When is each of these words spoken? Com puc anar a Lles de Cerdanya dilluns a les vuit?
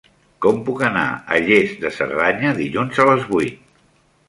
Com 0.45 0.61
puc 0.69 0.79
anar 0.87 1.03
a 1.35 1.37
Lles 1.43 1.77
de 1.85 1.93
Cerdanya 1.99 2.55
dilluns 2.63 3.05
a 3.05 3.09
les 3.13 3.31
vuit? 3.31 3.65